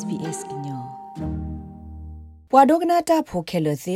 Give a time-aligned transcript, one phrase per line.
[0.00, 0.82] SBS ကညော
[2.50, 3.94] ပွာဒိုကနာတာဖိုခဲလို့စီ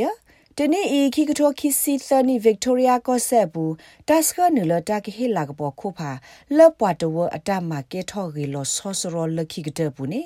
[0.59, 3.75] တနေ့ဤခိကထောခိစီသနီဗစ်တိုးရီယာကောဆက်ဘူး
[4.09, 6.11] တက်စကနလတာကဟီလာကပေါ်ခုဖာ
[6.57, 10.23] လပွားတဝအတမကေထောဂီလောဆောဆရောလခိကတဘူးနေ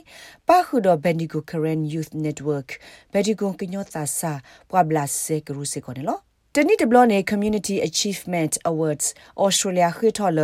[0.48, 2.64] ပါခုဒဘန်ဒီကိုကရန်ယူသ်နက်ဝတ်
[3.12, 4.32] ဘက်ဒီကွန်ကညောတာဆာ
[4.70, 6.27] ပွာဘလာဆေကရုစေကောနေလော
[6.60, 9.06] တနိတဘလနေ Community Achievement Awards
[9.44, 10.40] Australia ခွေထော်လ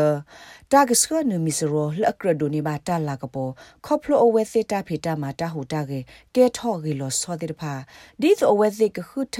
[0.72, 3.50] တာဂစခနမီစရောလကရဒိုနေဘာတာလာကပေါ်
[3.86, 6.00] ခေါပလိုအဝဲသတာဖေတာမာတာဟူတာကေ
[6.34, 7.72] ကဲထော်ဂီလောစောတိတဖာ
[8.20, 9.36] ဒီသအဝဲသိကခုထ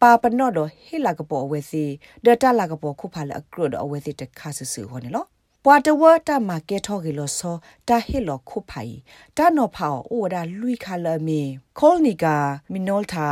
[0.00, 1.84] ပါပနော့တော့ဟေလာကပေါ်အဝဲစီ
[2.24, 5.24] ဒတာလာကပေါ်ခုဖာလအကရဒအဝဲသိတခါဆဆူဟောနေလော
[5.64, 7.56] ပွာတဝတာမာကေထောဂီလောစော
[7.88, 8.94] တာဟီလောခုဖိုင်
[9.36, 11.40] တာနော်ဖောအိုဒါလူခါလမီ
[11.78, 12.36] ခေါလနီကာ
[12.72, 13.28] မီနိုလ်တာ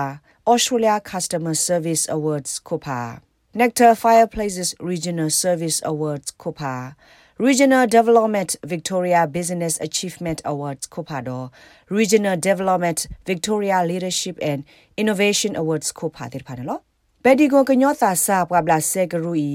[0.47, 3.21] Australia Customer Service Awards Copa
[3.55, 6.95] Nectar Fireplaces Regional Service Awards Copa
[7.37, 11.49] Regional Development Victoria Business Achievement Awards Copa
[11.89, 14.63] Regional Development Victoria Leadership and
[15.01, 16.81] Innovation Awards Copa တဲ့ဖာနော်
[17.23, 19.49] ဘယ်ဒီကိုကညောတာစာပွာဘလာဆေဂရူဤ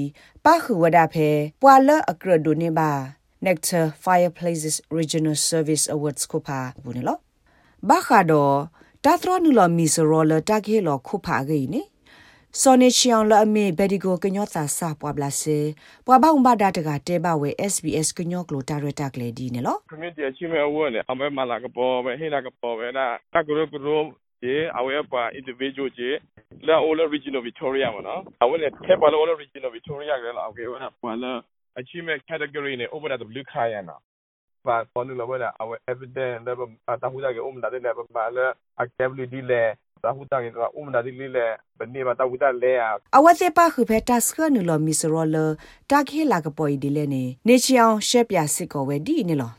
[0.44, 1.28] ပါခူဝဒဖဲ
[1.62, 2.90] ပွာလအကရဒိုနေပါ
[3.46, 7.20] Nectar Fireplaces Regional Service Awards ကိုပါဘူးနော်
[7.88, 8.48] ဘာခါဒို
[9.07, 11.81] တာထရနူလမီစရောလတာကေလောခုဖာဂိနေ
[12.61, 15.59] စောနေချီအောင်လအမေဘယ်ဒီကိုကညောတာစာပွာဘလာစေ
[16.05, 23.87] ပွာဘောင်ဘာဒတာကတဲဘဝဲ SBS ကညောကလိုတာရတာကလေဒီနေလော community achievement award နဲ့အမေမလာကပေါ်ပဲဟိလာကပေါ်ပဲနာတကရကရ
[24.41, 26.09] ကျေအဝဲပါ individual ကျေ
[26.67, 31.31] လာ all regional victoria မနော်အဝဲနဲ့ထဲပါ all regional victoria ကလည်းအော်ကေဝနာပါလာ
[31.81, 33.67] achievement category နဲ့ over the blue car
[34.67, 36.57] ရနာပါပေါ်လို့လာအဝဲ evidence လည်း
[37.01, 38.45] တာဟူတာကေ um ဒါတဲ့လည်းပါလာ
[38.83, 39.71] activity လည်း
[40.03, 41.33] တာဟူတာကေက um ဒါတဲ့လည်း
[41.77, 42.73] ဘယ်နေပါတာဟူတာလဲ
[43.17, 45.37] အဝဲစေပါခုဖဲတာစကနလမီစရောလ
[45.91, 49.51] တာခေလာကပေါ်ဒီလဲနေနေချီအောင်ရှက်ပြစစ်ကောဝဲဒီနေလော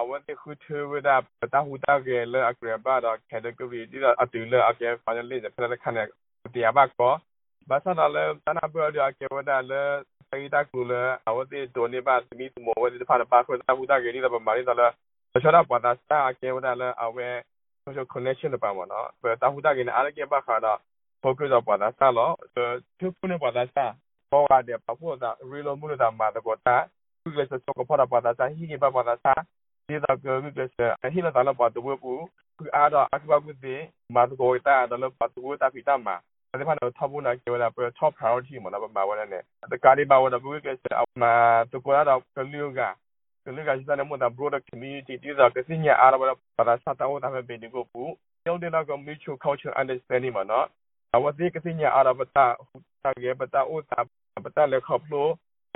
[0.00, 0.60] I want to put
[0.92, 4.58] with up ta hu ta ge le akre ba da category di da atu le
[4.70, 5.96] ake finally the pala kan
[6.52, 7.08] ti ba ko
[7.68, 9.80] ba sa da le ta na ba da ke wa da le
[10.32, 13.04] sai ta ku le a wa ti do ne ba mi tu mo wa di
[13.04, 14.88] pa ba ko ta hu ta ge di da ba ma ri da le
[15.42, 17.26] sa da ba da sa ke wa da le a we
[17.84, 20.24] social connection da ba mo no ba ta hu ta ge ne a le ke
[20.32, 20.72] ba kha da
[21.22, 22.26] focus da ba da sa lo
[22.98, 23.84] tu pu ne ba da sa
[24.32, 26.88] ko wa de pa pu da ri lo mu da ma da ko ta
[27.22, 29.34] ku le sa ko pa da ba da sa hi ni ba ba da sa
[29.88, 32.12] ဒီတော့ကမိကစအဟိလာတလာပတ်ဝပူ
[32.58, 33.76] ကူအားတော့အကဘကုတိ
[34.14, 36.08] မတ်ကိုတာဒလပတ်ဝတာပိတမ
[36.54, 39.42] အဲ့ဒါတော့ထဘူးနာကျော်လာပ top priority မလားဘာဝနဲ့
[39.72, 41.22] တကားဒီဘာဝတော့ဘူးကစအမ
[41.72, 42.80] တကူလာတော့ကလျူက
[43.44, 48.02] ကလျူကစတဲ့မတာ broader community ဒီတော့ကစညာအားတော့ပါလာစတာဝတာပဲဘယ်ဒီကိုပူ
[48.44, 50.66] ကျောင်းတဲ့တော့ mutual culture understanding မနော်
[51.14, 52.44] အဝတိကစညာအားတော့ပတာ
[53.02, 54.00] တာကေပတာဥတာ
[54.44, 55.26] ပတာလေခေါပလို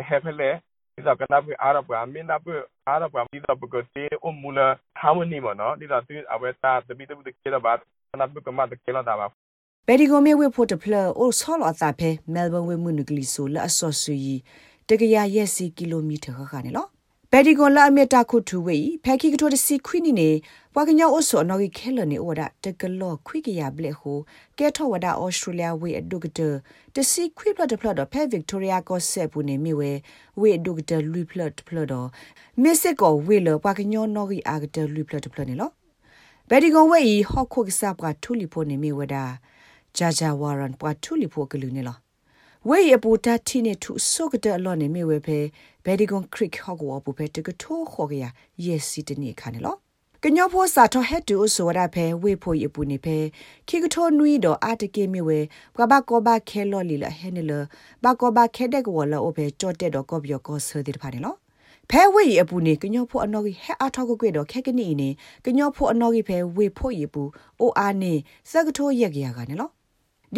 [0.08, 0.50] ဟဲဖလေ
[0.97, 2.53] Dita kana pu Arab ga min da pu
[2.88, 6.81] Arab ga dita pu ko te o mula harmony mo no dita tu awe ta
[6.88, 7.76] de bi de bu de ke la ba
[8.12, 9.28] kana pu ka ma de ke la da ba
[9.88, 14.36] ဘယ်ဒီကိုမေဝေဖို့တဖလအိုဆောလအတာဖဲမဲလ်ဘန်ဝေမှုနဂလီဆိုလအဆော့ဆူယီ
[14.88, 16.86] တကရရက်စီကီလိုမီတာခခနေလော
[17.32, 20.30] ဘယ်ဒီကွန်လာအမီတာခုထူဝေဖဲခိကတိုတစီခွိနီနေ
[20.75, 24.19] ပွာကညောအဆောနော်ဂီခဲလနေဝဒတကလောခွိကရဘလက်ဟို
[24.58, 26.41] ကဲထောဝဒအော်စတြေးလျဝေအဒုကတ
[26.94, 29.92] တစီခွိပလတ်ပလတ်တော့ဖဲဗစ်တိုးရီယာကောဆက်ပူနေမိဝဲ
[30.41, 32.08] ဝေအဒုကတလူပလတ်ပလတ်တော့
[32.62, 35.70] မစ်စစ်ကောဝေလပွာကညောနော်ဂီအာကတလူပလတ်ပလတ်နေလော
[36.48, 39.16] ဘယ်ဒီကွန်ဝေဟော့ခုကစပ်ကထူလီဖို့နေမိဝဒ
[39.98, 41.96] ဂျာဂျာဝါရန်ပွာထူလီဖို့ကလူနေလော
[42.68, 45.38] ဝေအပူတာတီနေထုဆိုကတဲ့အလောနေမိဝဲဖဲ
[45.84, 48.24] ဘယ်ဒီကွန်ခရစ်ဟော့ကောပူဖဲတကထိုးခေါ်ကရ
[48.64, 49.76] ယက်စီတနေခါနေလော
[50.22, 53.16] ကညောဖို့စာထဟက်တူဆိုရဖဲဝေဖို့ရပူနေဖဲ
[53.68, 55.38] ခိကထိုနွီတော့အတကေမီဝဲ
[55.76, 57.52] ကဘာကောဘာခဲလော်လီလဟဲနေလ
[58.04, 61.34] ဘာကောဘာခဲတဲ့ကောလောအဖဲကြော့တဲ့တော့ကောပြောကောဆာဒီဖာနေလော
[61.90, 65.08] ဖဲဝေအပူနေကညောဖို့အနော်ကြီးဟဲအထောက်ကွေတော့ခဲကနီနေ
[65.44, 67.22] ကညောဖို့အနော်ကြီးဖဲဝေဖို့ရပူ
[67.60, 68.12] အိုအာနေ
[68.50, 69.70] စကထိုးရက်ကြရကနေလော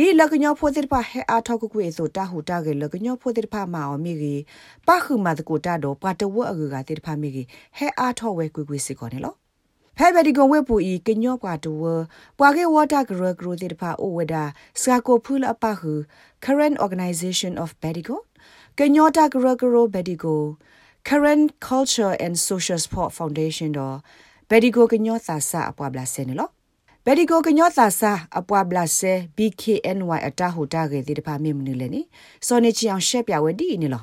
[0.01, 4.43] ဒီလကညောဖိုတိဖာဟဲအားထောက်ကွေဆိုတာဟူတာကေလကညောဖိုတိဖာမာအမီကြီး
[4.87, 7.47] ပခုမတကိုတာတော့ပတဝအကူကတိဖာမီကြီး
[7.77, 9.35] ဟဲအားထောက်ဝဲကွေကွေစီကောနေလော
[9.99, 11.73] ဖဲဘဒီကဝဲပူဤကညောပွားတူ
[12.39, 14.45] ပွာကေဝတာဂရဂရတိဖာအိုဝဒါ
[14.81, 15.93] စကာကိုဖူလအပဟု
[16.45, 18.17] current organization of bedigo
[18.79, 20.43] ကညောတာဂရဂရဘဒီကို
[21.09, 23.97] current culture and social support foundation တော့
[24.51, 26.51] ဘဒီကိုကညောသာစာအပွားဘလာစဲနေလော
[27.11, 32.01] ဘယ်ဒီကိုကညောသာစာအပွားဘလဆဲ BKNY အတာဟူတာခဲ့တဲ့တပါမြင်မနေလဲနိ
[32.47, 34.03] စောနေချီအောင်ရှက်ပြဝဲဒီနေလော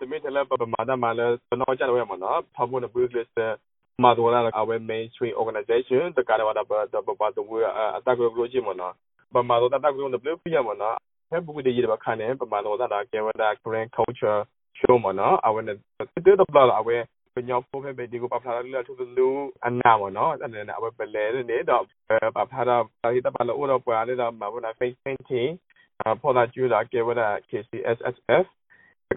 [0.00, 3.28] တမီတလည်းပမာဒမာလည်းစနောကြတယ်ဝဲမနော်ဖမှုနဘူကလစ်
[4.04, 7.50] မာတော်လာအဝဲ mainstream organization တကားဝါဒဘဒဘဘဒဝ
[7.96, 8.92] အတာကိုလိုချင်မနော်
[9.34, 10.96] ပမာတော်တတာကိုနဘလပြရမနော်
[11.30, 14.40] ဖက်ဘူးဒီရပါခနဲ့ပမာတော်တာကေဝဒါ current culture
[14.78, 15.76] show မနော်အဝဲတဲ့
[16.24, 16.96] တဲ့ဘလာအဝဲ
[17.34, 19.28] ပညောဖိုဖေဘေဒီကိုပဖလာလထုလူ
[19.66, 21.84] အနာမနော်အဲ့ဒါအဝပလဲနေတော့
[22.36, 22.76] ပဖလာတာ
[23.12, 25.50] ဟိတပါလို့တော့ပွာလေတော့မဘနာ face painting
[26.22, 28.44] ပေါ်တာကျူတာကေဝဒ KCSSF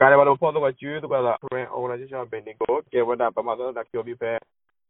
[0.01, 4.31] ကာရဘလို့ပေါ်တော့ကျူတော့က current organization ဘယ်နေကိုကေဝဒပမာတော့တာကျော်ပြီးပဲ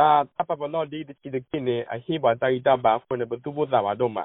[0.00, 4.24] အာတပပလောဒီဒီဒီကိနေအဟိဘာတိုင်တာဘာဖွနေဘသူဘတာဘာတော့မှာ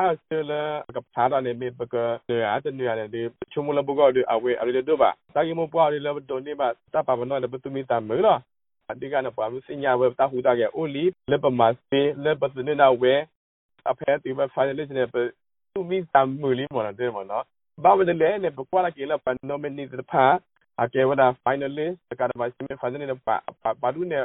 [0.00, 0.52] အားစလ
[0.94, 1.94] ကပ်သာရနေမေဘက
[2.28, 8.38] နေအတနေရတဲ့ချုံမလဘကောဒီအဝဲအရတဲ့ဘာတာယမပွားရလဘတော်နေဘာတပပနောလဘသူမီတာမေလား
[8.90, 13.14] အဒီကနပွားမှုစညာဝဲတာဟူတာကေအိုလီလဘမစေလဘသူနေနာဝဲ
[13.90, 15.14] အဖဲတီဘဖိုင်လေးနေပ
[15.72, 17.44] သူမီတာမူလီမနော်တဲ့မနော်
[17.82, 20.24] ဘာဝဒလဲနေပကွာလာကေလာပန်နိုမနီတဖာ
[20.82, 23.36] အကေဝဒါ finalist ကတာမစီမီဖိုင်နေပါ
[23.82, 24.20] ပါဒူနေ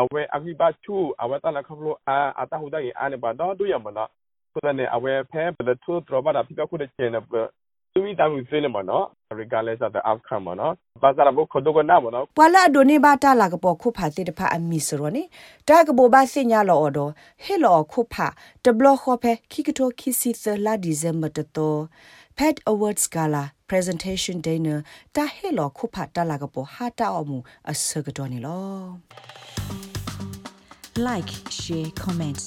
[0.00, 4.10] အဝဲအခိဘချူအဝဲတလာခဖလိုအာအတာဟူတာကေအာနေပါတော့တူရမနော်
[4.56, 7.48] ဆိုတဲ့ aware ဖဲဘယ်လိုထူတော့ပါတာပြခုတဲ့ကျင်းတော့
[7.92, 9.04] သူမိတာမှုစေးနေမနော်
[9.40, 10.72] regardless of the outcome မနော်
[11.02, 15.22] ဘာသာဘခုဒကနာမနော်ပွာလာဒိုနေဘာတာလာကပေါ်ခုဖာတိတဖာအမီစရောနေ
[15.68, 17.10] တာကဘောဘာစညာလော်တော့
[17.44, 18.26] ဟေလော်ခုဖာ
[18.64, 21.80] တဘလခေါ်ဖဲခိကတိုခိစီသလာဒီဇမ်မတတော်
[22.38, 24.78] Pet Awards Gala presentation dinner
[25.16, 27.38] တာဟေလော်ခုဖာတာလာကပေါ်ဟာတာအမှု
[27.70, 28.86] အစကတော့နေလော
[31.06, 32.44] like share comments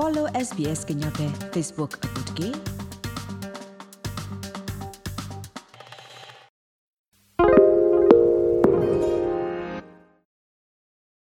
[0.00, 2.79] Follow SBS Kenyate Facebook a good game.